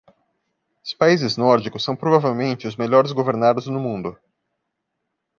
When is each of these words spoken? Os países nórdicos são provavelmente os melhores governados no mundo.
Os 0.83 0.93
países 0.95 1.33
nórdicos 1.37 1.83
são 1.83 1.95
provavelmente 1.95 2.65
os 2.67 2.75
melhores 2.75 3.11
governados 3.11 3.67
no 3.67 3.79
mundo. 3.79 4.17